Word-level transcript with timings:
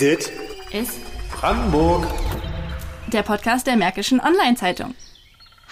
Dit 0.00 0.32
ist 0.72 0.98
Brandenburg. 1.30 2.06
der 3.12 3.22
Podcast 3.22 3.66
der 3.66 3.76
Märkischen 3.76 4.18
Online-Zeitung. 4.18 4.94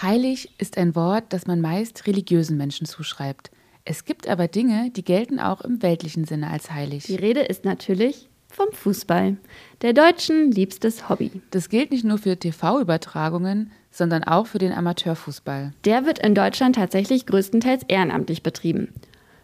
Heilig 0.02 0.50
ist 0.58 0.76
ein 0.76 0.94
Wort, 0.94 1.24
das 1.30 1.46
man 1.46 1.62
meist 1.62 2.06
religiösen 2.06 2.58
Menschen 2.58 2.86
zuschreibt. 2.86 3.50
Es 3.86 4.04
gibt 4.04 4.28
aber 4.28 4.46
Dinge, 4.46 4.90
die 4.90 5.02
gelten 5.02 5.40
auch 5.40 5.62
im 5.62 5.82
weltlichen 5.82 6.24
Sinne 6.24 6.50
als 6.50 6.70
heilig. 6.70 7.04
Die 7.04 7.16
Rede 7.16 7.40
ist 7.40 7.64
natürlich 7.64 8.28
vom 8.48 8.70
Fußball, 8.70 9.38
der 9.80 9.94
Deutschen 9.94 10.52
liebstes 10.52 11.08
Hobby. 11.08 11.40
Das 11.50 11.70
gilt 11.70 11.90
nicht 11.90 12.04
nur 12.04 12.18
für 12.18 12.36
TV-Übertragungen, 12.36 13.70
sondern 13.90 14.24
auch 14.24 14.46
für 14.46 14.58
den 14.58 14.72
Amateurfußball. 14.72 15.72
Der 15.86 16.04
wird 16.04 16.18
in 16.18 16.34
Deutschland 16.34 16.76
tatsächlich 16.76 17.24
größtenteils 17.24 17.84
ehrenamtlich 17.88 18.42
betrieben. 18.42 18.92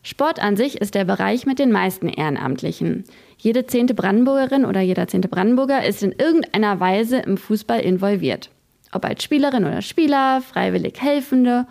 Sport 0.07 0.39
an 0.39 0.55
sich 0.59 0.83
ist 0.83 0.95
der 0.95 1.07
Bereich 1.07 1.47
mit 1.47 1.59
den 1.59 1.73
meisten 1.73 2.11
Ehrenamtlichen. 2.11 3.05
Jede 3.39 3.67
zehnte 3.67 3.95
Brandenburgerin 3.95 4.67
oder 4.67 4.83
jeder 4.83 5.09
zehnte 5.09 5.29
Brandenburger 5.29 5.83
ist 5.83 6.03
in 6.03 6.13
irgendeiner 6.13 6.79
Weise 6.79 7.21
im 7.21 7.39
Fußball 7.39 7.81
involviert. 7.81 8.51
Ob 8.93 9.07
als 9.07 9.25
Spielerin 9.25 9.65
oder 9.65 9.81
Spieler, 9.81 10.43
freiwillig 10.43 11.01
Helfende 11.01 11.67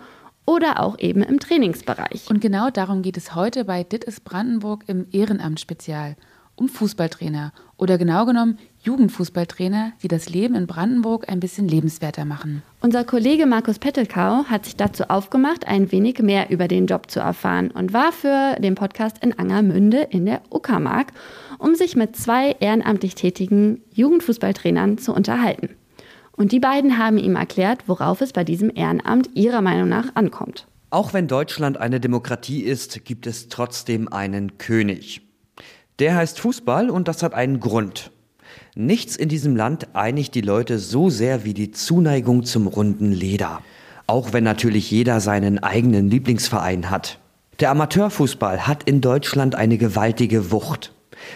oder 0.46 0.80
auch 0.80 0.98
eben 0.98 1.22
im 1.22 1.38
Trainingsbereich. 1.38 2.28
Und 2.28 2.40
genau 2.40 2.70
darum 2.70 3.02
geht 3.02 3.16
es 3.16 3.36
heute 3.36 3.64
bei 3.64 3.84
Dit 3.84 4.04
Brandenburg 4.24 4.82
im 4.88 5.06
Ehrenamt-Spezial. 5.12 6.16
Um 6.56 6.68
Fußballtrainer 6.68 7.52
oder 7.76 7.98
genau 7.98 8.26
genommen 8.26 8.58
Jugendfußballtrainer, 8.82 9.92
die 10.02 10.08
das 10.08 10.28
Leben 10.28 10.54
in 10.54 10.66
Brandenburg 10.66 11.28
ein 11.28 11.40
bisschen 11.40 11.66
lebenswerter 11.66 12.24
machen. 12.24 12.62
Unser 12.80 13.04
Kollege 13.04 13.46
Markus 13.46 13.78
Pettelkau 13.78 14.44
hat 14.44 14.64
sich 14.64 14.76
dazu 14.76 15.04
aufgemacht, 15.04 15.66
ein 15.66 15.90
wenig 15.90 16.20
mehr 16.20 16.50
über 16.50 16.68
den 16.68 16.86
Job 16.86 17.10
zu 17.10 17.18
erfahren 17.18 17.70
und 17.70 17.92
war 17.92 18.12
für 18.12 18.56
den 18.60 18.74
Podcast 18.74 19.24
in 19.24 19.36
Angermünde 19.38 20.06
in 20.10 20.26
der 20.26 20.42
Uckermark, 20.50 21.12
um 21.58 21.74
sich 21.74 21.96
mit 21.96 22.14
zwei 22.14 22.52
ehrenamtlich 22.60 23.14
tätigen 23.14 23.80
Jugendfußballtrainern 23.94 24.98
zu 24.98 25.12
unterhalten. 25.14 25.70
Und 26.36 26.52
die 26.52 26.60
beiden 26.60 26.98
haben 26.98 27.18
ihm 27.18 27.36
erklärt, 27.36 27.88
worauf 27.88 28.20
es 28.20 28.32
bei 28.32 28.44
diesem 28.44 28.70
Ehrenamt 28.74 29.30
ihrer 29.34 29.62
Meinung 29.62 29.88
nach 29.88 30.14
ankommt. 30.14 30.66
Auch 30.90 31.12
wenn 31.12 31.26
Deutschland 31.26 31.78
eine 31.78 32.00
Demokratie 32.00 32.60
ist, 32.60 33.04
gibt 33.04 33.26
es 33.26 33.48
trotzdem 33.48 34.12
einen 34.12 34.58
König. 34.58 35.22
Der 36.00 36.16
heißt 36.16 36.40
Fußball 36.40 36.90
und 36.90 37.06
das 37.06 37.22
hat 37.22 37.34
einen 37.34 37.60
Grund. 37.60 38.10
Nichts 38.74 39.14
in 39.14 39.28
diesem 39.28 39.54
Land 39.54 39.94
einigt 39.94 40.34
die 40.34 40.40
Leute 40.40 40.80
so 40.80 41.08
sehr 41.08 41.44
wie 41.44 41.54
die 41.54 41.70
Zuneigung 41.70 42.44
zum 42.44 42.66
runden 42.66 43.12
Leder. 43.12 43.60
Auch 44.06 44.32
wenn 44.32 44.44
natürlich 44.44 44.90
jeder 44.90 45.20
seinen 45.20 45.62
eigenen 45.62 46.10
Lieblingsverein 46.10 46.90
hat. 46.90 47.20
Der 47.60 47.70
Amateurfußball 47.70 48.66
hat 48.66 48.82
in 48.82 49.00
Deutschland 49.00 49.54
eine 49.54 49.78
gewaltige 49.78 50.50
Wucht. 50.50 50.92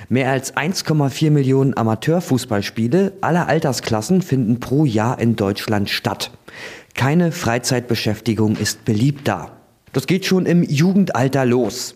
Mehr 0.09 0.33
als 0.33 0.57
1,4 0.57 1.31
Millionen 1.31 1.77
Amateurfußballspiele 1.77 3.13
aller 3.21 3.47
Altersklassen 3.47 4.23
finden 4.23 4.59
pro 4.59 4.85
Jahr 4.85 5.21
in 5.21 5.37
Deutschland 5.37 5.89
statt. 5.89 6.33
Keine 6.95 7.31
Freizeitbeschäftigung 7.31 8.57
ist 8.57 8.85
beliebt 8.85 9.29
da. 9.29 9.53
Das 9.93 10.09
geht 10.09 10.27
schon 10.27 10.47
im 10.47 10.65
Jugendalter 10.65 11.47
los. 11.47 11.95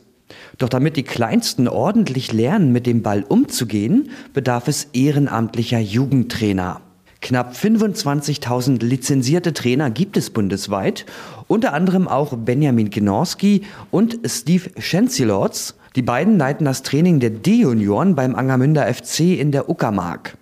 Doch 0.58 0.68
damit 0.68 0.96
die 0.96 1.02
Kleinsten 1.02 1.68
ordentlich 1.68 2.32
lernen, 2.32 2.72
mit 2.72 2.86
dem 2.86 3.02
Ball 3.02 3.24
umzugehen, 3.26 4.10
bedarf 4.32 4.68
es 4.68 4.88
ehrenamtlicher 4.92 5.78
Jugendtrainer. 5.78 6.80
Knapp 7.20 7.54
25.000 7.54 8.84
lizenzierte 8.84 9.52
Trainer 9.52 9.90
gibt 9.90 10.16
es 10.16 10.30
bundesweit, 10.30 11.06
unter 11.46 11.72
anderem 11.72 12.08
auch 12.08 12.36
Benjamin 12.36 12.90
Gnorski 12.90 13.62
und 13.92 14.18
Steve 14.26 14.70
Schenzilorz. 14.78 15.74
Die 15.94 16.02
beiden 16.02 16.36
leiten 16.36 16.64
das 16.64 16.82
Training 16.82 17.20
der 17.20 17.30
D-Junioren 17.30 18.16
beim 18.16 18.34
Angermünder 18.34 18.92
FC 18.92 19.38
in 19.38 19.52
der 19.52 19.68
Uckermark. 19.68 20.36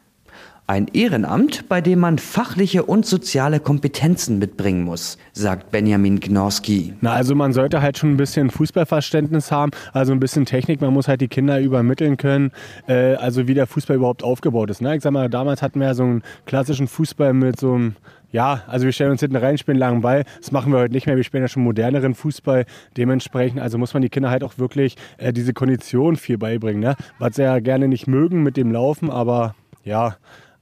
Ein 0.71 0.87
Ehrenamt, 0.93 1.69
bei 1.69 1.81
dem 1.81 1.99
man 1.99 2.19
fachliche 2.19 2.85
und 2.85 3.05
soziale 3.05 3.59
Kompetenzen 3.59 4.39
mitbringen 4.39 4.85
muss, 4.85 5.19
sagt 5.33 5.73
Benjamin 5.73 6.21
Gnorski. 6.21 6.95
Na, 7.01 7.13
also 7.13 7.35
man 7.35 7.53
sollte 7.53 7.83
halt 7.83 7.99
schon 7.99 8.13
ein 8.13 8.17
bisschen 8.17 8.51
Fußballverständnis 8.51 9.51
haben, 9.51 9.73
also 9.93 10.13
ein 10.13 10.21
bisschen 10.21 10.45
Technik. 10.45 10.81
Man 10.81 10.95
muss 10.95 11.09
halt 11.09 11.23
die 11.23 11.27
Kinder 11.27 11.59
übermitteln 11.61 12.17
können, 12.17 12.53
äh, 12.87 13.17
also 13.17 13.49
wie 13.49 13.55
der 13.55 13.67
Fußball 13.67 13.97
überhaupt 13.97 14.23
aufgebaut 14.23 14.71
ist. 14.71 14.81
Ne? 14.81 14.95
Ich 14.95 15.03
sag 15.03 15.11
mal, 15.11 15.29
damals 15.29 15.61
hatten 15.61 15.81
wir 15.81 15.89
ja 15.89 15.95
so 15.95 16.05
einen 16.05 16.23
klassischen 16.47 16.87
Fußball 16.87 17.33
mit 17.33 17.59
so 17.59 17.75
einem 17.75 17.97
ja, 18.31 18.63
also 18.69 18.85
wir 18.85 18.93
stellen 18.93 19.11
uns 19.11 19.23
hinten 19.23 19.35
rein, 19.39 19.59
spielen 19.59 19.77
langen 19.77 20.03
Ball. 20.03 20.23
Das 20.39 20.53
machen 20.53 20.73
wir 20.73 20.79
heute 20.79 20.95
nicht 20.95 21.09
mehr. 21.09 21.17
Wir 21.17 21.25
spielen 21.25 21.43
ja 21.43 21.49
schon 21.49 21.65
moderneren 21.65 22.15
Fußball. 22.15 22.65
Dementsprechend, 22.97 23.59
also 23.59 23.77
muss 23.77 23.93
man 23.93 24.03
die 24.03 24.09
Kinder 24.09 24.31
halt 24.31 24.45
auch 24.45 24.57
wirklich 24.59 24.95
äh, 25.19 25.33
diese 25.33 25.53
Kondition 25.53 26.15
viel 26.15 26.39
beibringen. 26.39 26.81
Ne? 26.81 26.95
Was 27.19 27.35
sie 27.35 27.43
ja 27.43 27.59
gerne 27.59 27.89
nicht 27.89 28.07
mögen 28.07 28.45
mit 28.45 28.57
dem 28.57 28.71
Laufen, 28.71 29.11
aber 29.11 29.57
ja, 29.83 30.15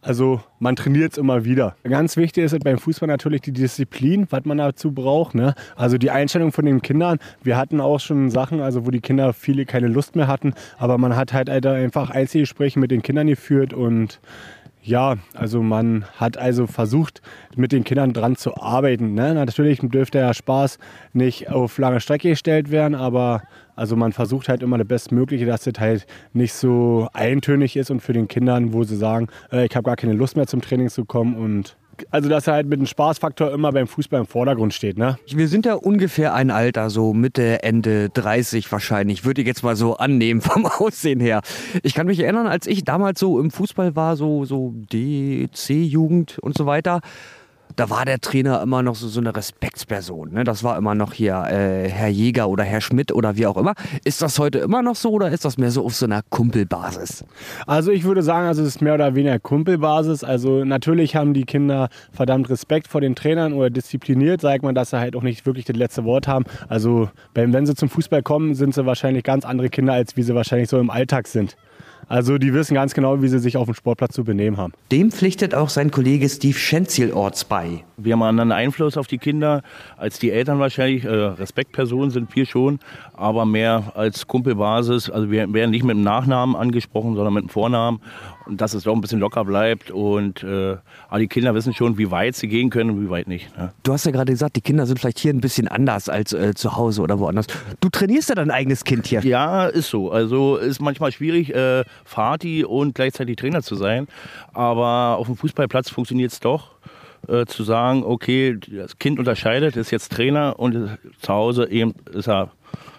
also 0.08 0.40
man 0.58 0.74
trainiert 0.74 1.12
es 1.12 1.18
immer 1.18 1.44
wieder. 1.44 1.76
Ganz 1.84 2.16
wichtig 2.16 2.44
ist 2.44 2.64
beim 2.64 2.78
Fußball 2.78 3.06
natürlich 3.06 3.42
die 3.42 3.52
Disziplin, 3.52 4.26
was 4.30 4.46
man 4.46 4.56
dazu 4.56 4.90
braucht. 4.90 5.34
Ne? 5.34 5.54
Also 5.76 5.98
die 5.98 6.10
Einstellung 6.10 6.50
von 6.50 6.64
den 6.64 6.80
Kindern. 6.80 7.18
Wir 7.42 7.58
hatten 7.58 7.78
auch 7.78 8.00
schon 8.00 8.30
Sachen, 8.30 8.62
also 8.62 8.86
wo 8.86 8.90
die 8.90 9.02
Kinder 9.02 9.34
viele 9.34 9.66
keine 9.66 9.88
Lust 9.88 10.16
mehr 10.16 10.26
hatten, 10.26 10.54
aber 10.78 10.96
man 10.96 11.14
hat 11.14 11.34
halt 11.34 11.50
einfach 11.50 12.08
Einzelgespräche 12.08 12.78
mit 12.78 12.90
den 12.90 13.02
Kindern 13.02 13.26
geführt 13.26 13.74
und 13.74 14.18
ja, 14.82 15.16
also 15.34 15.62
man 15.62 16.04
hat 16.16 16.36
also 16.36 16.66
versucht, 16.66 17.20
mit 17.56 17.72
den 17.72 17.84
Kindern 17.84 18.12
dran 18.12 18.36
zu 18.36 18.56
arbeiten. 18.56 19.14
Ne? 19.14 19.34
Natürlich 19.34 19.80
dürfte 19.82 20.18
der 20.18 20.34
Spaß 20.34 20.78
nicht 21.12 21.50
auf 21.50 21.78
lange 21.78 22.00
Strecke 22.00 22.30
gestellt 22.30 22.70
werden, 22.70 22.94
aber 22.94 23.42
also 23.76 23.96
man 23.96 24.12
versucht 24.12 24.48
halt 24.48 24.62
immer 24.62 24.78
das 24.78 24.88
Bestmögliche, 24.88 25.46
dass 25.46 25.64
das 25.64 25.74
halt 25.78 26.06
nicht 26.32 26.52
so 26.52 27.08
eintönig 27.12 27.76
ist 27.76 27.90
und 27.90 28.00
für 28.00 28.12
den 28.12 28.28
Kindern, 28.28 28.72
wo 28.72 28.84
sie 28.84 28.96
sagen, 28.96 29.28
äh, 29.52 29.66
ich 29.66 29.76
habe 29.76 29.84
gar 29.84 29.96
keine 29.96 30.14
Lust 30.14 30.36
mehr 30.36 30.46
zum 30.46 30.60
Training 30.60 30.88
zu 30.88 31.04
kommen 31.04 31.36
und 31.36 31.76
also 32.10 32.28
dass 32.28 32.46
er 32.46 32.54
halt 32.54 32.66
mit 32.66 32.78
dem 32.78 32.86
Spaßfaktor 32.86 33.52
immer 33.52 33.72
beim 33.72 33.86
Fußball 33.86 34.20
im 34.20 34.26
Vordergrund 34.26 34.74
steht. 34.74 34.98
Ne? 34.98 35.18
Wir 35.28 35.48
sind 35.48 35.66
ja 35.66 35.74
ungefähr 35.74 36.34
ein 36.34 36.50
Alter, 36.50 36.90
so 36.90 37.14
Mitte, 37.14 37.62
Ende 37.62 38.10
30 38.10 38.70
wahrscheinlich, 38.70 39.24
würde 39.24 39.40
ich 39.40 39.46
jetzt 39.46 39.62
mal 39.62 39.76
so 39.76 39.96
annehmen 39.96 40.40
vom 40.40 40.66
Aussehen 40.78 41.20
her. 41.20 41.42
Ich 41.82 41.94
kann 41.94 42.06
mich 42.06 42.20
erinnern, 42.20 42.46
als 42.46 42.66
ich 42.66 42.84
damals 42.84 43.20
so 43.20 43.40
im 43.40 43.50
Fußball 43.50 43.96
war, 43.96 44.16
so, 44.16 44.44
so 44.44 44.72
D, 44.74 45.48
C-Jugend 45.52 46.38
und 46.38 46.56
so 46.56 46.66
weiter, 46.66 47.00
da 47.78 47.90
war 47.90 48.04
der 48.04 48.18
Trainer 48.18 48.60
immer 48.60 48.82
noch 48.82 48.96
so, 48.96 49.06
so 49.06 49.20
eine 49.20 49.34
Respektsperson. 49.34 50.32
Ne? 50.32 50.42
Das 50.42 50.64
war 50.64 50.76
immer 50.76 50.96
noch 50.96 51.12
hier 51.12 51.44
äh, 51.48 51.88
Herr 51.88 52.08
Jäger 52.08 52.48
oder 52.48 52.64
Herr 52.64 52.80
Schmidt 52.80 53.12
oder 53.12 53.36
wie 53.36 53.46
auch 53.46 53.56
immer. 53.56 53.74
Ist 54.04 54.20
das 54.20 54.40
heute 54.40 54.58
immer 54.58 54.82
noch 54.82 54.96
so 54.96 55.10
oder 55.12 55.30
ist 55.30 55.44
das 55.44 55.58
mehr 55.58 55.70
so 55.70 55.84
auf 55.84 55.94
so 55.94 56.06
einer 56.06 56.22
Kumpelbasis? 56.28 57.24
Also 57.68 57.92
ich 57.92 58.02
würde 58.02 58.24
sagen, 58.24 58.48
also 58.48 58.62
es 58.62 58.68
ist 58.68 58.82
mehr 58.82 58.94
oder 58.94 59.14
weniger 59.14 59.38
Kumpelbasis. 59.38 60.24
Also 60.24 60.64
natürlich 60.64 61.14
haben 61.14 61.34
die 61.34 61.44
Kinder 61.44 61.88
verdammt 62.10 62.50
Respekt 62.50 62.88
vor 62.88 63.00
den 63.00 63.14
Trainern 63.14 63.52
oder 63.52 63.70
diszipliniert, 63.70 64.40
sagt 64.40 64.64
man, 64.64 64.74
dass 64.74 64.90
sie 64.90 64.98
halt 64.98 65.14
auch 65.14 65.22
nicht 65.22 65.46
wirklich 65.46 65.64
das 65.64 65.76
letzte 65.76 66.04
Wort 66.04 66.26
haben. 66.26 66.46
Also 66.68 67.08
wenn 67.34 67.64
sie 67.64 67.76
zum 67.76 67.88
Fußball 67.88 68.24
kommen, 68.24 68.56
sind 68.56 68.74
sie 68.74 68.86
wahrscheinlich 68.86 69.22
ganz 69.22 69.44
andere 69.44 69.68
Kinder, 69.68 69.92
als 69.92 70.16
wie 70.16 70.24
sie 70.24 70.34
wahrscheinlich 70.34 70.68
so 70.68 70.80
im 70.80 70.90
Alltag 70.90 71.28
sind. 71.28 71.56
Also 72.06 72.38
die 72.38 72.54
wissen 72.54 72.74
ganz 72.74 72.94
genau, 72.94 73.20
wie 73.22 73.28
sie 73.28 73.38
sich 73.38 73.56
auf 73.56 73.66
dem 73.66 73.74
Sportplatz 73.74 74.14
zu 74.14 74.24
benehmen 74.24 74.56
haben. 74.56 74.72
Dem 74.90 75.10
pflichtet 75.10 75.54
auch 75.54 75.68
sein 75.68 75.90
Kollege 75.90 76.28
Steve 76.28 76.56
Schenzielorts 76.56 77.44
bei. 77.44 77.84
Wir 77.96 78.12
haben 78.14 78.22
einen 78.22 78.40
anderen 78.40 78.52
Einfluss 78.52 78.96
auf 78.96 79.06
die 79.06 79.18
Kinder 79.18 79.62
als 79.96 80.18
die 80.18 80.30
Eltern 80.30 80.58
wahrscheinlich. 80.58 81.04
Äh, 81.04 81.08
Respektpersonen 81.08 82.10
sind 82.10 82.34
wir 82.34 82.46
schon, 82.46 82.78
aber 83.12 83.44
mehr 83.44 83.92
als 83.94 84.26
Kumpelbasis. 84.26 85.10
Also 85.10 85.30
wir 85.30 85.52
werden 85.52 85.70
nicht 85.70 85.84
mit 85.84 85.96
dem 85.96 86.02
Nachnamen 86.02 86.56
angesprochen, 86.56 87.14
sondern 87.14 87.34
mit 87.34 87.44
dem 87.44 87.50
Vornamen. 87.50 88.00
Und 88.48 88.60
dass 88.60 88.72
es 88.72 88.84
doch 88.84 88.94
ein 88.94 89.00
bisschen 89.00 89.20
locker 89.20 89.44
bleibt. 89.44 89.90
Und 89.90 90.42
äh, 90.42 90.76
aber 91.08 91.18
die 91.18 91.28
Kinder 91.28 91.54
wissen 91.54 91.74
schon, 91.74 91.98
wie 91.98 92.10
weit 92.10 92.34
sie 92.34 92.48
gehen 92.48 92.70
können 92.70 92.90
und 92.90 93.04
wie 93.04 93.10
weit 93.10 93.28
nicht. 93.28 93.56
Ne? 93.56 93.72
Du 93.82 93.92
hast 93.92 94.06
ja 94.06 94.10
gerade 94.10 94.32
gesagt, 94.32 94.56
die 94.56 94.62
Kinder 94.62 94.86
sind 94.86 94.98
vielleicht 94.98 95.18
hier 95.18 95.32
ein 95.32 95.40
bisschen 95.40 95.68
anders 95.68 96.08
als 96.08 96.32
äh, 96.32 96.54
zu 96.54 96.76
Hause 96.76 97.02
oder 97.02 97.18
woanders. 97.18 97.46
Du 97.80 97.90
trainierst 97.90 98.30
ja 98.30 98.34
dein 98.34 98.50
eigenes 98.50 98.84
Kind 98.84 99.06
hier. 99.06 99.20
Ja, 99.20 99.66
ist 99.66 99.90
so. 99.90 100.10
Also 100.10 100.56
ist 100.56 100.80
manchmal 100.80 101.12
schwierig, 101.12 101.54
äh, 101.54 101.84
Fati 102.04 102.64
und 102.64 102.94
gleichzeitig 102.94 103.36
Trainer 103.36 103.62
zu 103.62 103.74
sein. 103.74 104.08
Aber 104.54 105.18
auf 105.18 105.26
dem 105.26 105.36
Fußballplatz 105.36 105.90
funktioniert 105.90 106.32
es 106.32 106.40
doch. 106.40 106.78
Äh, 107.26 107.46
zu 107.46 107.64
sagen, 107.64 108.04
okay, 108.04 108.58
das 108.70 108.98
Kind 108.98 109.18
unterscheidet, 109.18 109.76
ist 109.76 109.90
jetzt 109.90 110.12
Trainer 110.12 110.58
und 110.58 110.74
äh, 110.74 110.88
zu 111.20 111.32
Hause 111.32 111.68
eben 111.68 111.94
ist 112.12 112.28
er 112.28 112.52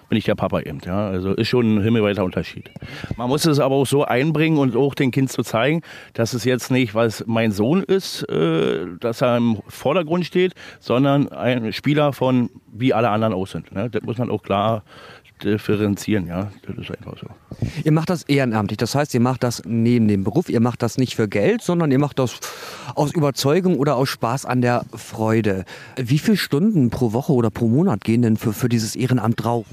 bin 0.09 0.17
ich 0.17 0.25
der 0.25 0.35
Papa 0.35 0.59
eben. 0.61 0.79
Ja? 0.85 1.07
Also 1.07 1.33
ist 1.33 1.47
schon 1.47 1.75
ein 1.75 1.81
himmelweiter 1.81 2.23
Unterschied. 2.23 2.69
Man 3.15 3.29
muss 3.29 3.45
es 3.45 3.59
aber 3.59 3.75
auch 3.75 3.87
so 3.87 4.03
einbringen 4.03 4.57
und 4.57 4.75
auch 4.75 4.95
dem 4.95 5.11
Kind 5.11 5.31
zu 5.31 5.43
zeigen, 5.43 5.81
dass 6.13 6.33
es 6.33 6.43
jetzt 6.43 6.71
nicht, 6.71 6.95
was 6.95 7.23
mein 7.27 7.51
Sohn 7.51 7.83
ist, 7.83 8.23
äh, 8.29 8.85
dass 8.99 9.21
er 9.21 9.37
im 9.37 9.61
Vordergrund 9.67 10.25
steht, 10.25 10.53
sondern 10.79 11.29
ein 11.31 11.71
Spieler 11.73 12.11
von 12.13 12.49
wie 12.71 12.93
alle 12.93 13.09
anderen 13.09 13.33
auch 13.33 13.47
sind. 13.47 13.71
Ne? 13.71 13.89
Das 13.89 14.03
muss 14.03 14.17
man 14.17 14.29
auch 14.29 14.43
klar 14.43 14.83
differenzieren, 15.43 16.27
ja. 16.27 16.51
Das 16.67 16.77
ist 16.77 16.91
einfach 16.91 17.17
so. 17.19 17.27
Ihr 17.83 17.91
macht 17.91 18.09
das 18.09 18.23
ehrenamtlich, 18.23 18.77
das 18.77 18.95
heißt, 18.95 19.13
ihr 19.13 19.19
macht 19.19 19.43
das 19.43 19.63
neben 19.65 20.07
dem 20.07 20.23
Beruf, 20.23 20.49
ihr 20.49 20.59
macht 20.59 20.81
das 20.81 20.97
nicht 20.97 21.15
für 21.15 21.27
Geld, 21.27 21.61
sondern 21.61 21.91
ihr 21.91 21.99
macht 21.99 22.19
das 22.19 22.39
aus 22.95 23.13
Überzeugung 23.13 23.77
oder 23.77 23.95
aus 23.95 24.09
Spaß 24.09 24.45
an 24.45 24.61
der 24.61 24.85
Freude. 24.93 25.65
Wie 25.97 26.19
viele 26.19 26.37
Stunden 26.37 26.89
pro 26.89 27.13
Woche 27.13 27.33
oder 27.33 27.49
pro 27.49 27.67
Monat 27.67 28.03
gehen 28.03 28.21
denn 28.21 28.37
für, 28.37 28.53
für 28.53 28.69
dieses 28.69 28.95
Ehrenamt 28.95 29.43
drauf? 29.43 29.65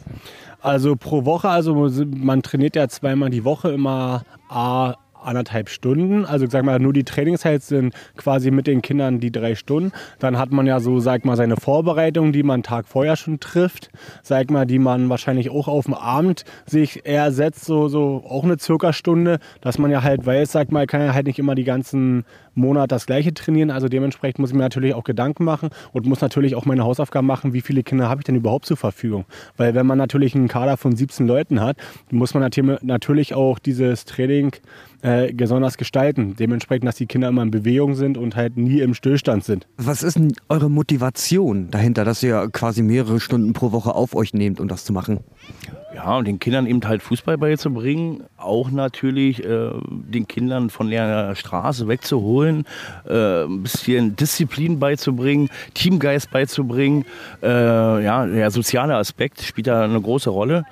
Also 0.60 0.96
pro 0.96 1.24
Woche, 1.24 1.48
also 1.48 1.74
man 2.06 2.42
trainiert 2.42 2.76
ja 2.76 2.88
zweimal 2.88 3.30
die 3.30 3.44
Woche 3.44 3.70
immer 3.70 4.24
A 4.48 4.94
anderthalb 5.26 5.68
Stunden. 5.68 6.24
Also 6.24 6.46
sag 6.48 6.64
mal, 6.64 6.78
nur 6.78 6.92
die 6.92 7.04
Trainingszeit 7.04 7.62
sind 7.62 7.94
quasi 8.16 8.50
mit 8.50 8.66
den 8.66 8.82
Kindern 8.82 9.20
die 9.20 9.32
drei 9.32 9.54
Stunden. 9.54 9.92
Dann 10.18 10.38
hat 10.38 10.52
man 10.52 10.66
ja 10.66 10.80
so, 10.80 11.00
sag 11.00 11.24
mal, 11.24 11.36
seine 11.36 11.56
Vorbereitung, 11.56 12.32
die 12.32 12.42
man 12.42 12.62
Tag 12.62 12.86
vorher 12.86 13.16
schon 13.16 13.40
trifft. 13.40 13.90
Sag 14.22 14.50
mal, 14.50 14.66
die 14.66 14.78
man 14.78 15.08
wahrscheinlich 15.08 15.50
auch 15.50 15.68
auf 15.68 15.86
dem 15.86 15.94
Abend 15.94 16.44
sich 16.66 17.06
eher 17.06 17.32
setzt, 17.32 17.64
so, 17.64 17.88
so 17.88 18.24
auch 18.28 18.44
eine 18.44 18.58
circa 18.58 18.92
Stunde, 18.92 19.38
dass 19.60 19.78
man 19.78 19.90
ja 19.90 20.02
halt 20.02 20.24
weiß, 20.24 20.52
sag 20.52 20.72
mal, 20.72 20.86
kann 20.86 21.00
ja 21.00 21.14
halt 21.14 21.26
nicht 21.26 21.38
immer 21.38 21.54
die 21.54 21.64
ganzen 21.64 22.24
Monat 22.56 22.90
das 22.90 23.06
gleiche 23.06 23.34
trainieren. 23.34 23.70
Also 23.70 23.88
dementsprechend 23.88 24.38
muss 24.38 24.50
ich 24.50 24.56
mir 24.56 24.62
natürlich 24.62 24.94
auch 24.94 25.04
Gedanken 25.04 25.44
machen 25.44 25.70
und 25.92 26.06
muss 26.06 26.20
natürlich 26.20 26.54
auch 26.54 26.64
meine 26.64 26.84
Hausaufgaben 26.84 27.26
machen, 27.26 27.52
wie 27.52 27.60
viele 27.60 27.82
Kinder 27.82 28.08
habe 28.08 28.20
ich 28.20 28.24
denn 28.24 28.36
überhaupt 28.36 28.66
zur 28.66 28.76
Verfügung. 28.76 29.26
Weil 29.56 29.74
wenn 29.74 29.86
man 29.86 29.98
natürlich 29.98 30.34
einen 30.34 30.48
Kader 30.48 30.76
von 30.76 30.96
17 30.96 31.26
Leuten 31.26 31.60
hat, 31.60 31.76
muss 32.10 32.34
man 32.34 32.50
natürlich 32.82 33.34
auch 33.34 33.58
dieses 33.58 34.04
Training 34.04 34.52
äh, 35.24 35.32
besonders 35.32 35.76
gestalten. 35.76 36.36
Dementsprechend, 36.38 36.86
dass 36.86 36.96
die 36.96 37.06
Kinder 37.06 37.28
immer 37.28 37.42
in 37.42 37.50
Bewegung 37.50 37.94
sind 37.94 38.18
und 38.18 38.36
halt 38.36 38.56
nie 38.56 38.80
im 38.80 38.94
Stillstand 38.94 39.44
sind. 39.44 39.66
Was 39.76 40.02
ist 40.02 40.16
denn 40.16 40.32
eure 40.48 40.70
Motivation 40.70 41.70
dahinter, 41.70 42.04
dass 42.04 42.22
ihr 42.22 42.48
quasi 42.52 42.82
mehrere 42.82 43.20
Stunden 43.20 43.52
pro 43.52 43.72
Woche 43.72 43.94
auf 43.94 44.14
euch 44.14 44.34
nehmt, 44.34 44.60
um 44.60 44.68
das 44.68 44.84
zu 44.84 44.92
machen? 44.92 45.20
Ja, 45.94 46.18
und 46.18 46.26
den 46.26 46.38
Kindern 46.38 46.66
eben 46.66 46.86
halt 46.86 47.02
Fußball 47.02 47.38
beizubringen, 47.38 48.24
auch 48.36 48.70
natürlich 48.70 49.42
äh, 49.42 49.70
den 49.86 50.28
Kindern 50.28 50.68
von 50.68 50.90
der 50.90 51.34
Straße 51.34 51.88
wegzuholen, 51.88 52.66
äh, 53.08 53.44
ein 53.44 53.62
bisschen 53.62 54.14
Disziplin 54.14 54.78
beizubringen, 54.78 55.48
Teamgeist 55.72 56.30
beizubringen. 56.30 57.06
Äh, 57.42 58.04
ja, 58.04 58.26
der 58.26 58.50
soziale 58.50 58.96
Aspekt 58.96 59.40
spielt 59.40 59.68
da 59.68 59.84
eine 59.84 60.00
große 60.00 60.28
Rolle. 60.28 60.64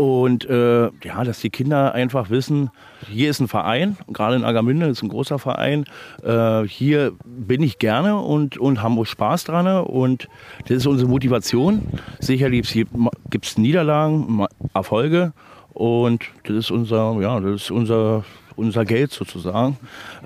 Und 0.00 0.48
äh, 0.48 0.84
ja, 1.04 1.24
dass 1.24 1.40
die 1.40 1.50
Kinder 1.50 1.92
einfach 1.92 2.30
wissen, 2.30 2.70
hier 3.06 3.28
ist 3.28 3.38
ein 3.38 3.48
Verein, 3.48 3.98
gerade 4.08 4.34
in 4.34 4.44
Agermünde 4.44 4.86
ist 4.86 5.02
ein 5.02 5.10
großer 5.10 5.38
Verein. 5.38 5.84
Äh, 6.24 6.62
hier 6.62 7.12
bin 7.22 7.62
ich 7.62 7.78
gerne 7.78 8.18
und, 8.18 8.56
und 8.56 8.82
haben 8.82 8.98
auch 8.98 9.04
Spaß 9.04 9.44
dran. 9.44 9.66
Und 9.84 10.26
das 10.68 10.78
ist 10.78 10.86
unsere 10.86 11.10
Motivation. 11.10 11.82
Sicherlich 12.18 12.86
gibt 13.28 13.44
es 13.44 13.58
Niederlagen, 13.58 14.46
Erfolge. 14.72 15.34
Und 15.74 16.24
das 16.44 16.56
ist 16.56 16.70
unser, 16.70 17.18
ja, 17.20 17.38
das 17.38 17.64
ist 17.64 17.70
unser, 17.70 18.24
unser 18.56 18.86
Geld 18.86 19.12
sozusagen 19.12 19.76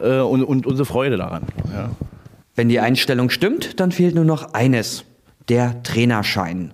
äh, 0.01 0.21
und, 0.21 0.45
und 0.45 0.69
unsere 0.69 0.87
Freude 0.87 1.17
daran. 1.17 1.43
Ja. 1.73 1.91
Wenn 2.55 2.69
die 2.69 2.79
Einstellung 2.79 3.29
stimmt, 3.29 3.81
dann 3.81 3.91
fehlt 3.91 4.15
nur 4.15 4.25
noch 4.25 4.55
eines, 4.55 5.05
der 5.49 5.83
Trainerschein. 5.83 6.73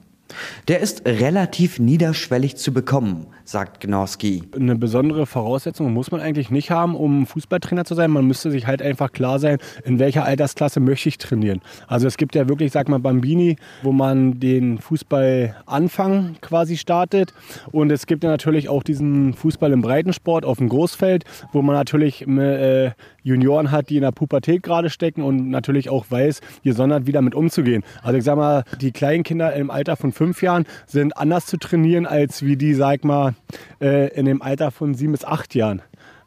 Der 0.68 0.80
ist 0.80 1.06
relativ 1.06 1.78
niederschwellig 1.78 2.56
zu 2.56 2.72
bekommen, 2.72 3.26
sagt 3.44 3.80
Gnorski. 3.80 4.42
Eine 4.54 4.76
besondere 4.76 5.26
Voraussetzung 5.26 5.92
muss 5.92 6.10
man 6.10 6.20
eigentlich 6.20 6.50
nicht 6.50 6.70
haben, 6.70 6.94
um 6.94 7.26
Fußballtrainer 7.26 7.84
zu 7.84 7.94
sein. 7.94 8.10
Man 8.10 8.26
müsste 8.26 8.50
sich 8.50 8.66
halt 8.66 8.82
einfach 8.82 9.12
klar 9.12 9.38
sein, 9.38 9.58
in 9.84 9.98
welcher 9.98 10.24
Altersklasse 10.24 10.80
möchte 10.80 11.08
ich 11.08 11.18
trainieren. 11.18 11.60
Also 11.86 12.06
es 12.06 12.16
gibt 12.16 12.34
ja 12.34 12.48
wirklich, 12.48 12.72
sag 12.72 12.88
mal, 12.88 12.98
Bambini, 12.98 13.56
wo 13.82 13.92
man 13.92 14.40
den 14.40 14.78
Fußballanfang 14.78 16.36
quasi 16.40 16.76
startet. 16.76 17.32
Und 17.72 17.90
es 17.90 18.06
gibt 18.06 18.24
ja 18.24 18.30
natürlich 18.30 18.68
auch 18.68 18.82
diesen 18.82 19.34
Fußball 19.34 19.72
im 19.72 19.82
Breitensport 19.82 20.44
auf 20.44 20.58
dem 20.58 20.68
Großfeld, 20.68 21.24
wo 21.52 21.62
man 21.62 21.74
natürlich 21.74 22.26
äh, 22.26 22.92
Junioren 23.22 23.70
hat, 23.70 23.90
die 23.90 23.96
in 23.96 24.02
der 24.02 24.12
Pubertät 24.12 24.62
gerade 24.62 24.90
stecken 24.90 25.22
und 25.22 25.50
natürlich 25.50 25.88
auch 25.88 26.06
weiß, 26.08 26.40
gesondert 26.62 27.06
wieder 27.06 27.22
mit 27.22 27.34
umzugehen. 27.34 27.82
Also 28.02 28.18
ich 28.18 28.24
sag 28.24 28.36
mal, 28.36 28.64
die 28.80 28.92
kleinen 28.92 29.22
Kinder 29.22 29.52
im 29.54 29.70
Alter 29.70 29.96
von 29.96 30.12
fünf 30.12 30.42
Jahren 30.42 30.64
sind 30.86 31.16
anders 31.16 31.46
zu 31.46 31.56
trainieren, 31.56 32.06
als 32.06 32.44
wie 32.44 32.56
die, 32.56 32.74
sag 32.74 33.04
mal, 33.04 33.34
äh, 33.80 34.08
in 34.14 34.26
dem 34.26 34.42
Alter 34.42 34.70
von 34.70 34.94
sieben 34.94 35.12
bis 35.12 35.24
acht 35.24 35.54
Jahren. 35.54 35.82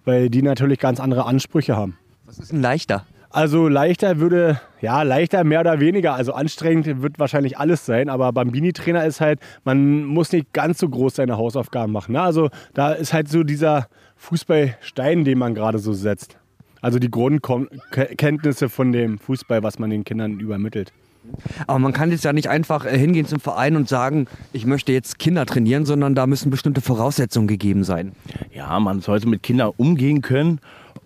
Weil 0.06 0.30
die 0.30 0.42
natürlich 0.42 0.80
ganz 0.80 1.00
andere 1.00 1.26
Ansprüche 1.26 1.76
haben. 1.78 1.98
Was 2.26 2.40
ist 2.40 2.52
denn 2.52 2.62
leichter? 2.62 3.06
Also 3.34 3.68
leichter 3.68 4.20
würde, 4.20 4.62
ja, 4.80 5.02
leichter 5.02 5.44
mehr 5.44 5.62
oder 5.62 5.80
weniger. 5.80 6.14
Also 6.14 6.34
anstrengend 6.34 7.02
wird 7.02 7.18
wahrscheinlich 7.18 7.58
alles 7.58 7.84
sein, 7.84 8.08
aber 8.08 8.32
beim 8.32 8.52
Bini-Trainer 8.52 9.06
ist 9.06 9.22
halt, 9.22 9.40
man 9.64 10.06
muss 10.06 10.32
nicht 10.32 10.54
ganz 10.54 10.78
so 10.78 10.88
groß 10.88 11.16
seine 11.16 11.36
Hausaufgaben 11.36 11.92
machen. 11.92 12.12
Ne? 12.12 12.22
Also 12.22 12.52
da 12.76 12.92
ist 12.92 13.12
halt 13.12 13.30
so 13.30 13.44
dieser 13.44 13.88
Fußballstein, 14.18 15.24
den 15.24 15.40
man 15.40 15.56
gerade 15.56 15.80
so 15.80 15.94
setzt. 15.94 16.38
Also 16.84 17.00
die 17.00 17.10
Grundkenntnisse 17.10 18.68
von 18.68 18.92
dem 18.92 19.18
Fußball, 19.18 19.64
was 19.64 19.80
man 19.80 19.90
den 19.90 20.04
Kindern 20.04 20.42
übermittelt. 20.42 20.92
Aber 21.66 21.80
man 21.80 21.94
kann 21.94 22.12
jetzt 22.12 22.26
ja 22.26 22.34
nicht 22.34 22.50
einfach 22.50 22.86
äh, 22.86 22.98
hingehen 22.98 23.26
zum 23.26 23.40
Verein 23.40 23.78
und 23.78 23.88
sagen, 23.88 24.28
ich 24.52 24.66
möchte 24.66 24.92
jetzt 24.92 25.18
Kinder 25.18 25.46
trainieren, 25.46 25.86
sondern 25.86 26.14
da 26.14 26.28
müssen 26.28 26.50
bestimmte 26.50 26.82
Voraussetzungen 26.82 27.48
gegeben 27.48 27.86
sein. 27.86 28.12
Ja, 28.54 28.78
man 28.82 29.00
sollte 29.00 29.30
mit 29.30 29.42
Kindern 29.44 29.72
umgehen 29.78 30.22
können. 30.22 30.60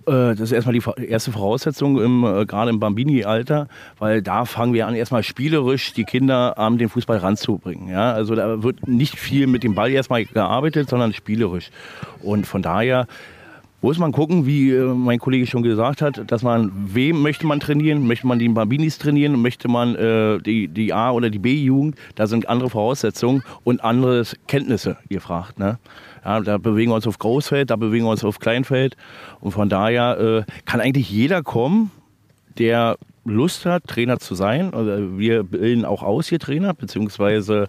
Äh, 0.07 0.33
das 0.33 0.39
ist 0.39 0.51
erstmal 0.53 0.73
die 0.73 1.05
erste 1.05 1.31
Voraussetzung, 1.31 2.01
im, 2.01 2.23
äh, 2.23 2.47
gerade 2.47 2.71
im 2.71 2.79
Bambini-Alter, 2.79 3.67
weil 3.99 4.23
da 4.23 4.45
fangen 4.45 4.73
wir 4.73 4.87
an, 4.87 4.95
erstmal 4.95 5.21
spielerisch 5.21 5.93
die 5.93 6.05
Kinder 6.05 6.57
an 6.57 6.79
den 6.79 6.89
Fußball 6.89 7.17
ranzubringen. 7.17 7.87
Ja? 7.87 8.13
Also 8.13 8.33
da 8.33 8.63
wird 8.63 8.87
nicht 8.87 9.19
viel 9.19 9.45
mit 9.45 9.61
dem 9.61 9.75
Ball 9.75 9.91
erstmal 9.91 10.25
gearbeitet, 10.25 10.89
sondern 10.89 11.13
spielerisch. 11.13 11.69
Und 12.23 12.47
von 12.47 12.63
daher 12.63 13.05
muss 13.81 13.99
man 13.99 14.11
gucken, 14.11 14.45
wie 14.45 14.71
äh, 14.71 14.93
mein 14.93 15.19
Kollege 15.19 15.45
schon 15.45 15.61
gesagt 15.61 16.01
hat, 16.01 16.31
dass 16.31 16.41
man, 16.41 16.71
wem 16.73 17.21
möchte 17.21 17.45
man 17.45 17.59
trainieren? 17.59 18.07
Möchte 18.07 18.25
man 18.25 18.39
die 18.39 18.49
Bambinis 18.49 18.97
trainieren? 18.97 19.39
Möchte 19.41 19.67
man 19.67 19.95
äh, 19.95 20.39
die, 20.39 20.67
die 20.67 20.93
A- 20.93 21.11
oder 21.11 21.29
die 21.29 21.39
B-Jugend? 21.39 21.95
Da 22.15 22.25
sind 22.27 22.49
andere 22.49 22.69
Voraussetzungen 22.69 23.43
und 23.63 23.83
andere 23.83 24.23
Kenntnisse 24.47 24.97
gefragt. 25.09 25.59
Ne? 25.59 25.77
Ja, 26.25 26.39
da 26.41 26.57
bewegen 26.57 26.91
wir 26.91 26.95
uns 26.95 27.07
auf 27.07 27.19
Großfeld, 27.19 27.69
da 27.69 27.75
bewegen 27.75 28.05
wir 28.05 28.11
uns 28.11 28.23
auf 28.23 28.39
Kleinfeld. 28.39 28.97
Und 29.41 29.51
von 29.51 29.69
daher 29.69 30.19
äh, 30.19 30.51
kann 30.65 30.81
eigentlich 30.81 31.09
jeder 31.11 31.43
kommen, 31.43 31.91
der 32.57 32.97
Lust 33.29 33.65
hat, 33.65 33.85
Trainer 33.85 34.19
zu 34.19 34.35
sein. 34.35 34.73
Also 34.73 35.17
wir 35.17 35.43
bilden 35.43 35.85
auch 35.85 36.03
aus 36.03 36.27
hier 36.27 36.39
Trainer, 36.39 36.73
beziehungsweise. 36.73 37.67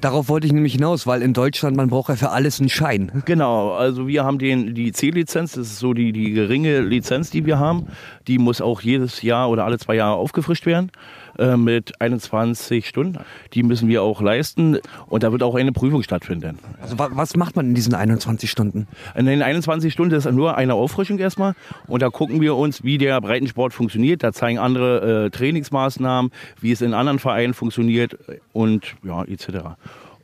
Darauf 0.00 0.28
wollte 0.28 0.46
ich 0.46 0.52
nämlich 0.52 0.74
hinaus, 0.74 1.06
weil 1.06 1.22
in 1.22 1.32
Deutschland 1.32 1.76
man 1.76 1.88
braucht 1.88 2.08
ja 2.08 2.16
für 2.16 2.30
alles 2.30 2.60
einen 2.60 2.68
Schein. 2.68 3.22
Genau, 3.24 3.72
also 3.72 4.06
wir 4.06 4.24
haben 4.24 4.38
den, 4.38 4.74
die 4.74 4.92
C-Lizenz, 4.92 5.52
das 5.52 5.68
ist 5.68 5.78
so 5.78 5.94
die, 5.94 6.12
die 6.12 6.32
geringe 6.32 6.80
Lizenz, 6.80 7.30
die 7.30 7.46
wir 7.46 7.58
haben. 7.58 7.86
Die 8.26 8.38
muss 8.38 8.60
auch 8.60 8.80
jedes 8.80 9.22
Jahr 9.22 9.50
oder 9.50 9.64
alle 9.64 9.78
zwei 9.78 9.96
Jahre 9.96 10.16
aufgefrischt 10.16 10.66
werden. 10.66 10.90
Äh, 11.38 11.56
mit 11.56 12.00
21 12.00 12.88
Stunden. 12.88 13.20
Die 13.54 13.62
müssen 13.62 13.88
wir 13.88 14.02
auch 14.02 14.20
leisten 14.20 14.78
und 15.06 15.22
da 15.22 15.30
wird 15.30 15.44
auch 15.44 15.54
eine 15.54 15.70
Prüfung 15.70 16.02
stattfinden. 16.02 16.58
Also 16.82 16.96
was 16.98 17.36
macht 17.36 17.54
man 17.54 17.68
in 17.68 17.74
diesen 17.76 17.94
21 17.94 18.50
Stunden? 18.50 18.88
In 19.14 19.26
den 19.26 19.40
21 19.42 19.92
Stunden 19.92 20.16
ist 20.16 20.28
nur 20.32 20.56
eine 20.56 20.74
Auffrischung 20.74 21.16
erstmal 21.20 21.54
und 21.86 22.02
da 22.02 22.08
gucken 22.08 22.40
wir 22.40 22.56
uns, 22.56 22.82
wie 22.82 22.98
der 22.98 23.20
Breitensport 23.20 23.72
funktioniert. 23.72 24.24
Da 24.24 24.32
zeigen 24.32 24.58
andere 24.58 24.87
äh, 24.96 25.30
Trainingsmaßnahmen, 25.30 26.30
wie 26.60 26.72
es 26.72 26.80
in 26.80 26.94
anderen 26.94 27.18
Vereinen 27.18 27.54
funktioniert 27.54 28.16
und 28.52 28.94
ja, 29.02 29.24
etc. 29.24 29.76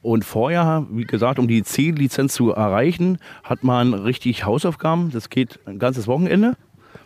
Und 0.02 0.24
vorher, 0.24 0.86
wie 0.90 1.04
gesagt, 1.04 1.38
um 1.38 1.48
die 1.48 1.62
C-Lizenz 1.62 2.34
zu 2.34 2.50
erreichen, 2.50 3.18
hat 3.42 3.64
man 3.64 3.94
richtig 3.94 4.44
Hausaufgaben. 4.44 5.10
Das 5.10 5.30
geht 5.30 5.58
ein 5.64 5.78
ganzes 5.78 6.06
Wochenende 6.06 6.56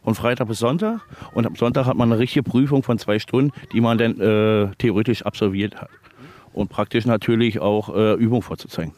von 0.02 0.14
Freitag 0.16 0.48
bis 0.48 0.58
Sonntag. 0.58 1.00
Und 1.32 1.46
am 1.46 1.54
Sonntag 1.54 1.86
hat 1.86 1.96
man 1.96 2.10
eine 2.10 2.18
richtige 2.20 2.42
Prüfung 2.42 2.82
von 2.82 2.98
zwei 2.98 3.18
Stunden, 3.18 3.52
die 3.72 3.80
man 3.80 3.98
dann 3.98 4.20
äh, 4.20 4.70
theoretisch 4.78 5.22
absolviert 5.22 5.76
hat. 5.76 5.90
Und 6.52 6.68
praktisch 6.68 7.06
natürlich 7.06 7.60
auch 7.60 7.94
äh, 7.94 8.14
Übung 8.14 8.42
vorzuzeigen. 8.42 8.92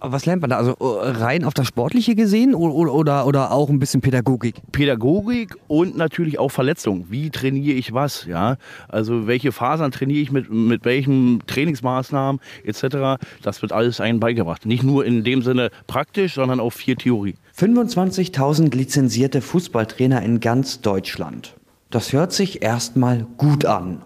Was 0.00 0.26
lernt 0.26 0.40
man 0.42 0.50
da? 0.50 0.56
Also 0.56 0.72
äh, 0.80 1.08
rein 1.10 1.44
auf 1.44 1.54
das 1.54 1.66
Sportliche 1.66 2.14
gesehen 2.14 2.54
oder, 2.54 2.92
oder, 2.92 3.26
oder 3.26 3.52
auch 3.52 3.68
ein 3.68 3.78
bisschen 3.78 4.00
Pädagogik? 4.00 4.56
Pädagogik 4.72 5.56
und 5.68 5.96
natürlich 5.96 6.38
auch 6.38 6.50
Verletzung. 6.50 7.06
Wie 7.10 7.30
trainiere 7.30 7.76
ich 7.76 7.92
was? 7.92 8.26
Ja? 8.26 8.56
Also 8.88 9.26
welche 9.26 9.52
Fasern 9.52 9.90
trainiere 9.90 10.20
ich 10.20 10.32
mit, 10.32 10.50
mit 10.50 10.84
welchen 10.84 11.42
Trainingsmaßnahmen 11.46 12.40
etc. 12.64 13.22
Das 13.42 13.62
wird 13.62 13.72
alles 13.72 14.00
einem 14.00 14.20
beigebracht. 14.20 14.66
Nicht 14.66 14.82
nur 14.82 15.04
in 15.04 15.24
dem 15.24 15.42
Sinne 15.42 15.70
praktisch, 15.86 16.34
sondern 16.34 16.60
auch 16.60 16.70
viel 16.70 16.96
Theorie. 16.96 17.34
25.000 17.56 18.74
lizenzierte 18.74 19.40
Fußballtrainer 19.40 20.22
in 20.22 20.40
ganz 20.40 20.80
Deutschland. 20.80 21.54
Das 21.90 22.12
hört 22.12 22.32
sich 22.32 22.62
erstmal 22.62 23.26
gut 23.36 23.66
an. 23.66 24.02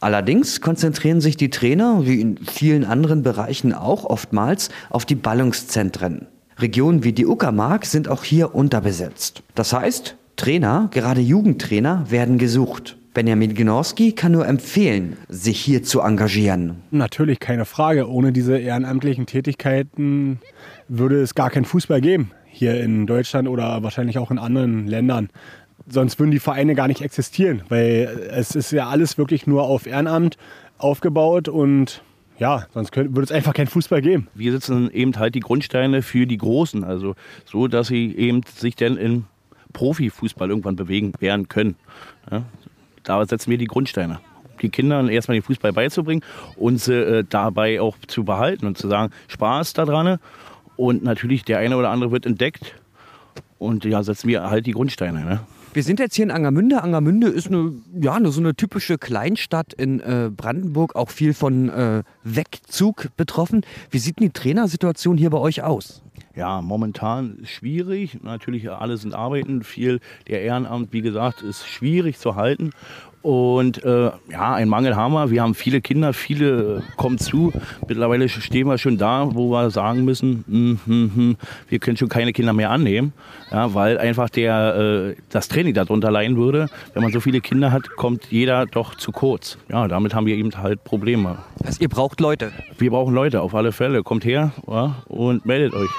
Allerdings 0.00 0.62
konzentrieren 0.62 1.20
sich 1.20 1.36
die 1.36 1.50
Trainer, 1.50 2.06
wie 2.06 2.20
in 2.20 2.38
vielen 2.38 2.84
anderen 2.84 3.22
Bereichen 3.22 3.74
auch 3.74 4.04
oftmals, 4.04 4.70
auf 4.88 5.04
die 5.04 5.14
Ballungszentren. 5.14 6.26
Regionen 6.58 7.04
wie 7.04 7.12
die 7.12 7.26
Uckermark 7.26 7.84
sind 7.84 8.08
auch 8.08 8.24
hier 8.24 8.54
unterbesetzt. 8.54 9.42
Das 9.54 9.72
heißt, 9.72 10.16
Trainer, 10.36 10.88
gerade 10.90 11.20
Jugendtrainer, 11.20 12.06
werden 12.08 12.38
gesucht. 12.38 12.96
Benjamin 13.12 13.54
Gnorski 13.54 14.12
kann 14.12 14.32
nur 14.32 14.46
empfehlen, 14.46 15.16
sich 15.28 15.60
hier 15.60 15.82
zu 15.82 16.00
engagieren. 16.00 16.76
Natürlich, 16.90 17.40
keine 17.40 17.64
Frage. 17.64 18.08
Ohne 18.08 18.32
diese 18.32 18.56
ehrenamtlichen 18.56 19.26
Tätigkeiten 19.26 20.38
würde 20.88 21.20
es 21.20 21.34
gar 21.34 21.50
keinen 21.50 21.64
Fußball 21.64 22.00
geben. 22.00 22.30
Hier 22.46 22.80
in 22.80 23.06
Deutschland 23.06 23.48
oder 23.48 23.82
wahrscheinlich 23.82 24.18
auch 24.18 24.30
in 24.30 24.38
anderen 24.38 24.86
Ländern 24.86 25.28
sonst 25.90 26.18
würden 26.18 26.30
die 26.30 26.38
Vereine 26.38 26.74
gar 26.74 26.88
nicht 26.88 27.02
existieren, 27.02 27.62
weil 27.68 28.30
es 28.30 28.54
ist 28.54 28.72
ja 28.72 28.88
alles 28.88 29.18
wirklich 29.18 29.46
nur 29.46 29.64
auf 29.64 29.86
Ehrenamt 29.86 30.36
aufgebaut 30.78 31.48
und 31.48 32.02
ja, 32.38 32.66
sonst 32.72 32.96
würde 32.96 33.22
es 33.22 33.32
einfach 33.32 33.52
keinen 33.52 33.66
Fußball 33.66 34.00
geben. 34.00 34.28
Wir 34.34 34.52
setzen 34.52 34.90
eben 34.90 35.14
halt 35.18 35.34
die 35.34 35.40
Grundsteine 35.40 36.00
für 36.02 36.26
die 36.26 36.38
Großen, 36.38 36.84
also 36.84 37.14
so, 37.44 37.68
dass 37.68 37.88
sie 37.88 38.16
eben 38.16 38.40
sich 38.56 38.76
dann 38.76 38.96
in 38.96 39.24
Profifußball 39.74 40.48
irgendwann 40.48 40.76
bewegen 40.76 41.12
werden 41.20 41.48
können. 41.48 41.76
Ja, 42.30 42.44
da 43.02 43.24
setzen 43.26 43.50
wir 43.50 43.58
die 43.58 43.66
Grundsteine 43.66 44.20
die 44.62 44.68
Kindern 44.68 45.08
erstmal 45.08 45.38
den 45.38 45.42
Fußball 45.42 45.72
beizubringen 45.72 46.22
und 46.56 46.78
sie 46.78 46.94
äh, 46.94 47.24
dabei 47.28 47.80
auch 47.80 47.96
zu 48.06 48.24
behalten 48.24 48.66
und 48.66 48.76
zu 48.76 48.88
sagen, 48.88 49.12
Spaß 49.28 49.72
daran. 49.72 50.18
Und 50.76 51.02
natürlich 51.02 51.44
der 51.44 51.58
eine 51.58 51.76
oder 51.76 51.90
andere 51.90 52.10
wird 52.10 52.26
entdeckt 52.26 52.74
und 53.58 53.84
ja, 53.84 54.02
setzen 54.02 54.28
wir 54.28 54.50
halt 54.50 54.66
die 54.66 54.72
Grundsteine. 54.72 55.24
Ne? 55.24 55.40
Wir 55.72 55.84
sind 55.84 56.00
jetzt 56.00 56.16
hier 56.16 56.24
in 56.24 56.32
Angermünde. 56.32 56.82
Angermünde 56.82 57.28
ist 57.28 57.46
eine, 57.46 57.72
ja, 57.94 58.18
so 58.24 58.40
eine 58.40 58.56
typische 58.56 58.98
Kleinstadt 58.98 59.72
in 59.72 60.00
äh, 60.00 60.28
Brandenburg, 60.36 60.96
auch 60.96 61.10
viel 61.10 61.32
von 61.32 61.68
äh, 61.68 62.02
Wegzug 62.24 63.10
betroffen. 63.16 63.64
Wie 63.88 63.98
sieht 63.98 64.18
die 64.18 64.30
Trainersituation 64.30 65.16
hier 65.16 65.30
bei 65.30 65.38
euch 65.38 65.62
aus? 65.62 66.02
Ja, 66.34 66.60
momentan 66.60 67.38
schwierig. 67.44 68.18
Natürlich, 68.22 68.68
alle 68.68 68.96
sind 68.96 69.14
arbeiten. 69.14 69.62
Viel 69.62 70.00
der 70.26 70.42
Ehrenamt, 70.42 70.92
wie 70.92 71.02
gesagt, 71.02 71.42
ist 71.42 71.64
schwierig 71.66 72.18
zu 72.18 72.34
halten. 72.34 72.70
Und 73.22 73.84
äh, 73.84 74.10
ja, 74.30 74.54
ein 74.54 74.68
Mangel 74.68 74.96
haben 74.96 75.12
wir. 75.12 75.30
Wir 75.30 75.42
haben 75.42 75.54
viele 75.54 75.82
Kinder, 75.82 76.14
viele 76.14 76.82
kommen 76.96 77.18
zu. 77.18 77.52
Mittlerweile 77.86 78.30
stehen 78.30 78.66
wir 78.66 78.78
schon 78.78 78.96
da, 78.96 79.28
wo 79.34 79.50
wir 79.50 79.70
sagen 79.70 80.04
müssen, 80.06 80.44
mm, 80.46 80.90
mm, 80.90 81.12
mm, 81.14 81.36
wir 81.68 81.78
können 81.80 81.98
schon 81.98 82.08
keine 82.08 82.32
Kinder 82.32 82.54
mehr 82.54 82.70
annehmen, 82.70 83.12
ja, 83.50 83.74
weil 83.74 83.98
einfach 83.98 84.30
der, 84.30 85.10
äh, 85.10 85.16
das 85.28 85.48
Training 85.48 85.74
darunter 85.74 86.10
leiden 86.10 86.38
würde. 86.38 86.68
Wenn 86.94 87.02
man 87.02 87.12
so 87.12 87.20
viele 87.20 87.40
Kinder 87.40 87.72
hat, 87.72 87.90
kommt 87.90 88.26
jeder 88.30 88.64
doch 88.64 88.94
zu 88.94 89.12
kurz. 89.12 89.58
Ja, 89.68 89.86
damit 89.86 90.14
haben 90.14 90.24
wir 90.24 90.36
eben 90.36 90.50
halt 90.56 90.82
Probleme. 90.84 91.38
Heißt, 91.66 91.82
ihr 91.82 91.90
braucht 91.90 92.20
Leute? 92.20 92.52
Wir 92.78 92.90
brauchen 92.90 93.14
Leute, 93.14 93.42
auf 93.42 93.54
alle 93.54 93.72
Fälle. 93.72 94.02
Kommt 94.02 94.24
her 94.24 94.52
ja, 94.66 94.96
und 95.08 95.44
meldet 95.44 95.74
euch. 95.74 95.90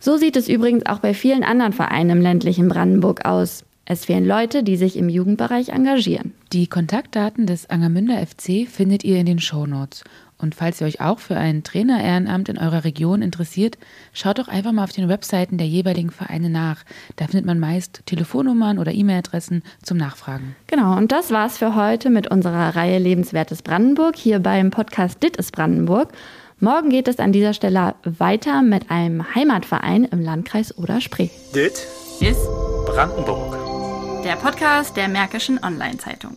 So 0.00 0.16
sieht 0.16 0.36
es 0.36 0.48
übrigens 0.48 0.86
auch 0.86 0.98
bei 0.98 1.14
vielen 1.14 1.42
anderen 1.42 1.72
Vereinen 1.72 2.10
im 2.10 2.20
ländlichen 2.20 2.68
Brandenburg 2.68 3.24
aus. 3.24 3.64
Es 3.90 4.04
fehlen 4.04 4.26
Leute, 4.26 4.62
die 4.62 4.76
sich 4.76 4.98
im 4.98 5.08
Jugendbereich 5.08 5.70
engagieren. 5.70 6.34
Die 6.52 6.66
Kontaktdaten 6.66 7.46
des 7.46 7.70
Angermünder 7.70 8.18
FC 8.18 8.68
findet 8.68 9.02
ihr 9.02 9.18
in 9.18 9.24
den 9.24 9.38
Shownotes. 9.38 10.04
Und 10.36 10.54
falls 10.54 10.82
ihr 10.82 10.86
euch 10.86 11.00
auch 11.00 11.18
für 11.18 11.38
ein 11.38 11.64
Trainer-Ehrenamt 11.64 12.50
in 12.50 12.58
eurer 12.58 12.84
Region 12.84 13.22
interessiert, 13.22 13.78
schaut 14.12 14.40
doch 14.40 14.48
einfach 14.48 14.72
mal 14.72 14.84
auf 14.84 14.92
den 14.92 15.08
Webseiten 15.08 15.56
der 15.56 15.66
jeweiligen 15.66 16.10
Vereine 16.10 16.50
nach. 16.50 16.84
Da 17.16 17.28
findet 17.28 17.46
man 17.46 17.58
meist 17.58 18.02
Telefonnummern 18.04 18.78
oder 18.78 18.92
E-Mail-Adressen 18.92 19.62
zum 19.82 19.96
Nachfragen. 19.96 20.54
Genau, 20.66 20.94
und 20.94 21.10
das 21.10 21.30
war's 21.30 21.56
für 21.56 21.74
heute 21.74 22.10
mit 22.10 22.30
unserer 22.30 22.76
Reihe 22.76 22.98
Lebenswertes 22.98 23.62
Brandenburg 23.62 24.16
hier 24.16 24.38
beim 24.38 24.70
Podcast 24.70 25.22
Dit 25.22 25.38
ist 25.38 25.52
Brandenburg. 25.52 26.12
Morgen 26.60 26.90
geht 26.90 27.08
es 27.08 27.20
an 27.20 27.32
dieser 27.32 27.54
Stelle 27.54 27.94
weiter 28.04 28.60
mit 28.60 28.90
einem 28.90 29.34
Heimatverein 29.34 30.04
im 30.04 30.20
Landkreis 30.20 30.76
Oder-Spree. 30.76 31.30
Dit 31.54 31.86
ist 32.20 32.46
Brandenburg 32.84 33.67
der 34.28 34.36
Podcast 34.36 34.94
der 34.98 35.08
Märkischen 35.08 35.58
Online-Zeitung. 35.64 36.36